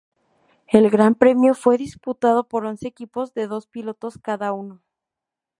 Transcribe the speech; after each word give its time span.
El 0.65 0.89
Gran 0.89 1.13
Premio 1.13 1.53
fue 1.53 1.77
disputado 1.77 2.47
por 2.47 2.65
once 2.65 2.87
equipos 2.87 3.35
de 3.35 3.45
dos 3.45 3.67
pilotos 3.67 4.17
cada 4.17 4.51
uno. 4.51 4.81